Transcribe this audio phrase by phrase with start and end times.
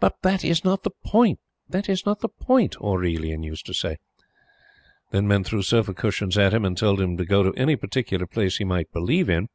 [0.00, 1.38] "But that is not the point
[1.68, 3.98] that is not the point!" Aurelian used to say.
[5.12, 8.26] Then men threw sofa cushions at him and told him to go to any particular
[8.26, 9.48] place he might believe in.